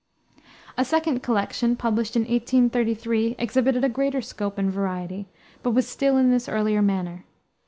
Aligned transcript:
A 0.79 0.83
second 0.83 1.21
collection, 1.21 1.75
published 1.75 2.15
in 2.15 2.23
1833, 2.23 3.35
exhibited 3.37 3.83
a 3.83 3.87
greater 3.89 4.19
scope 4.19 4.57
and 4.57 4.71
variety, 4.73 5.27
but 5.61 5.73
was 5.75 5.87
still 5.87 6.17
in 6.17 6.31
his 6.31 6.49
earlier 6.49 6.81
manner. 6.81 7.23